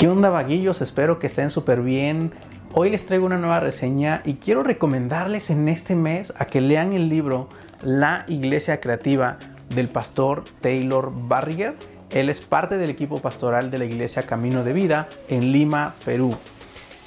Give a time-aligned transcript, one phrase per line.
[0.00, 0.80] ¿Qué onda vaguillos?
[0.80, 2.32] Espero que estén súper bien.
[2.72, 6.94] Hoy les traigo una nueva reseña y quiero recomendarles en este mes a que lean
[6.94, 7.50] el libro
[7.82, 9.36] La Iglesia Creativa
[9.68, 11.74] del pastor Taylor Barriger.
[12.12, 16.34] Él es parte del equipo pastoral de la Iglesia Camino de Vida en Lima, Perú.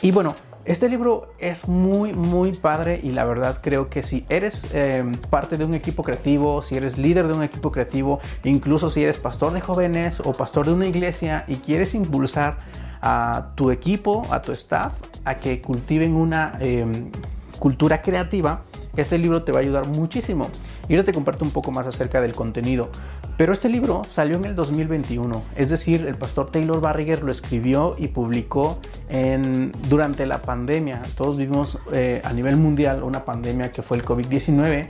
[0.03, 0.35] Y bueno,
[0.65, 5.57] este libro es muy, muy padre y la verdad creo que si eres em, parte
[5.57, 9.51] de un equipo creativo, si eres líder de un equipo creativo, incluso si eres pastor
[9.51, 12.57] de jóvenes o pastor de una iglesia y quieres impulsar
[13.01, 14.93] a tu equipo, a tu staff,
[15.25, 17.11] a que cultiven una em,
[17.59, 18.61] cultura creativa,
[18.95, 20.49] este libro te va a ayudar muchísimo.
[20.87, 22.89] Y ahora te comparto un poco más acerca del contenido.
[23.35, 27.95] Pero este libro salió en el 2021, es decir, el pastor Taylor Barriger lo escribió
[27.97, 28.79] y publicó
[29.89, 31.01] durante la pandemia.
[31.15, 34.87] Todos vivimos eh, a nivel mundial una pandemia que fue el COVID-19.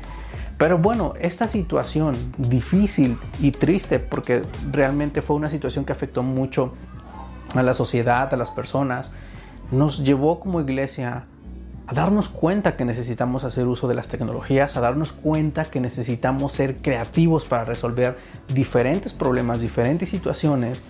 [0.58, 6.74] Pero bueno, esta situación difícil y triste, porque realmente fue una situación que afectó mucho
[7.56, 9.12] a la sociedad, a las personas,
[9.72, 11.26] nos llevó como iglesia
[11.88, 16.54] a darnos cuenta que necesitamos hacer uso de las tecnologías, a darnos cuenta que necesitamos
[16.54, 18.18] ser creativos para resolver
[18.54, 20.82] diferentes problemas, diferentes situaciones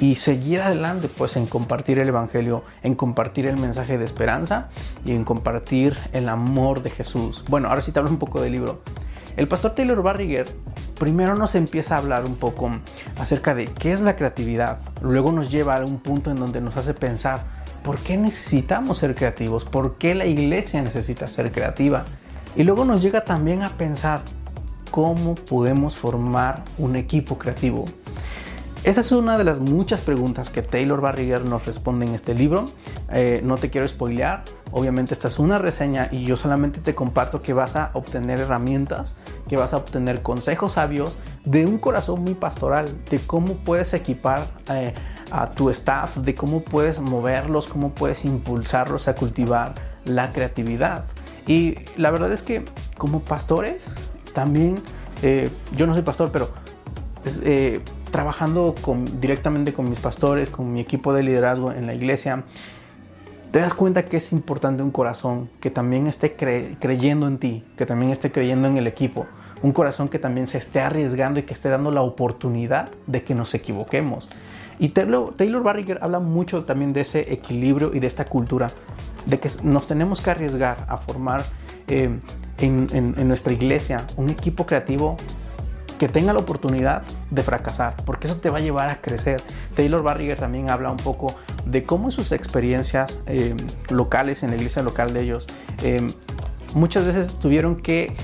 [0.00, 4.68] y seguir adelante pues en compartir el evangelio, en compartir el mensaje de esperanza
[5.04, 7.44] y en compartir el amor de Jesús.
[7.48, 8.82] Bueno, ahora sí te hablo un poco del libro.
[9.36, 10.46] El pastor Taylor Barriger
[10.98, 12.70] primero nos empieza a hablar un poco
[13.18, 16.76] acerca de qué es la creatividad, luego nos lleva a un punto en donde nos
[16.76, 17.55] hace pensar
[17.86, 22.04] por qué necesitamos ser creativos, por qué la iglesia necesita ser creativa
[22.56, 24.22] y luego nos llega también a pensar
[24.90, 27.84] cómo podemos formar un equipo creativo.
[28.82, 32.68] Esa es una de las muchas preguntas que Taylor Barriger nos responde en este libro.
[33.12, 37.40] Eh, no te quiero spoilear, obviamente esta es una reseña y yo solamente te comparto
[37.40, 39.16] que vas a obtener herramientas,
[39.48, 44.44] que vas a obtener consejos sabios de un corazón muy pastoral, de cómo puedes equipar
[44.72, 44.92] eh,
[45.30, 49.74] a tu staff, de cómo puedes moverlos, cómo puedes impulsarlos a cultivar
[50.04, 51.04] la creatividad.
[51.46, 52.64] Y la verdad es que
[52.96, 53.82] como pastores,
[54.34, 54.76] también,
[55.22, 56.50] eh, yo no soy pastor, pero
[58.10, 58.74] trabajando
[59.20, 62.44] directamente con mis pastores, con mi equipo de liderazgo en la iglesia,
[63.50, 67.86] te das cuenta que es importante un corazón que también esté creyendo en ti, que
[67.86, 69.26] también esté creyendo en el equipo,
[69.62, 73.34] un corazón que también se esté arriesgando y que esté dando la oportunidad de que
[73.34, 74.28] nos equivoquemos.
[74.78, 78.68] Y Taylor, Taylor Barriger habla mucho también de ese equilibrio y de esta cultura,
[79.24, 81.44] de que nos tenemos que arriesgar a formar
[81.88, 82.18] eh,
[82.58, 85.16] en, nuestra iglesia un equipo creativo
[85.98, 89.42] que tenga la oportunidad de fracasar, porque eso te va a llevar a crecer.
[89.74, 91.34] Taylor Barriger también habla un poco
[91.64, 93.54] de cómo sus experiencias eh,
[93.88, 95.46] locales en la iglesia local de ellos
[95.82, 96.06] eh,
[96.74, 98.14] muchas veces tuvieron que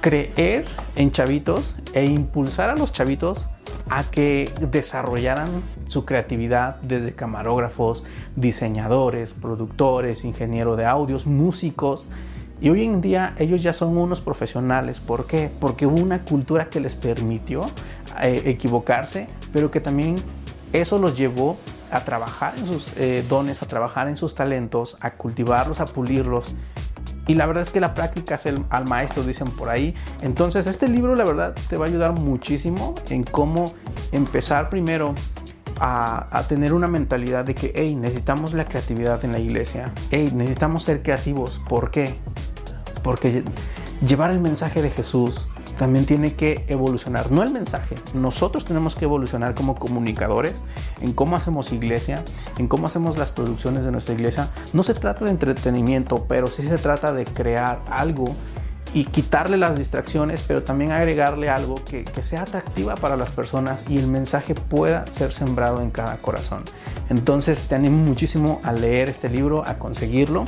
[0.00, 0.64] creer
[0.96, 3.48] en chavitos e impulsar a los chavitos
[3.90, 5.48] a que desarrollaran
[5.86, 8.04] su creatividad desde camarógrafos,
[8.36, 12.08] diseñadores, productores, ingenieros de audios, músicos,
[12.60, 15.00] y hoy en día ellos ya son unos profesionales.
[15.00, 15.50] ¿Por qué?
[15.60, 17.62] Porque hubo una cultura que les permitió
[18.22, 20.16] eh, equivocarse, pero que también
[20.72, 21.58] eso los llevó
[21.90, 26.54] a trabajar en sus eh, dones, a trabajar en sus talentos, a cultivarlos, a pulirlos.
[27.26, 29.94] Y la verdad es que la práctica es el, al maestro, dicen por ahí.
[30.22, 33.72] Entonces este libro la verdad te va a ayudar muchísimo en cómo
[34.12, 35.14] empezar primero
[35.80, 39.92] a, a, tener una mentalidad de que, hey, necesitamos la creatividad en la iglesia.
[40.10, 41.60] Hey, necesitamos ser creativos.
[41.68, 42.16] ¿Por qué?
[43.04, 43.44] porque
[44.04, 45.46] llevar el mensaje de Jesús
[45.78, 50.54] también tiene que evolucionar, no el mensaje, nosotros tenemos que evolucionar como comunicadores
[51.00, 52.22] en cómo hacemos iglesia,
[52.58, 54.50] en cómo hacemos las producciones de nuestra iglesia.
[54.72, 58.34] No se trata de entretenimiento, pero sí se trata de crear algo
[58.94, 63.98] y quitarle las distracciones, pero también agregarle algo que, sea atractiva para las personas y
[63.98, 66.62] el mensaje pueda ser sembrado en cada corazón.
[67.10, 70.46] Entonces te animo muchísimo a leer este libro, a conseguirlo.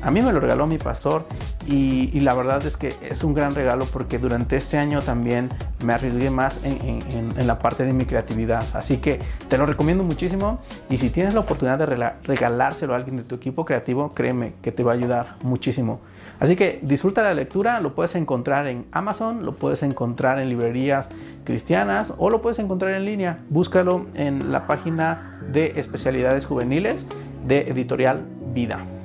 [0.00, 1.26] A mí me lo regaló mi pastor
[1.70, 5.50] y, la verdad es que es un gran regalo porque durante este año también
[5.84, 7.02] me arriesgué más en,
[7.36, 8.64] en, la parte de mi creatividad.
[8.72, 9.18] Así que
[9.48, 10.58] te lo recomiendo muchísimo
[10.88, 14.72] y si tienes la oportunidad de regalárselo a alguien de tu equipo creativo, créeme que
[14.72, 16.00] te va a ayudar muchísimo.
[16.40, 21.08] Así que disfruta la lectura, lo puedes encontrar en Amazon, lo puedes encontrar en librerías
[21.44, 23.40] cristianas o lo puedes encontrar en línea.
[23.50, 27.06] Búscalo en la página de especialidades juveniles
[27.46, 28.22] de Editorial
[28.54, 28.97] Vida.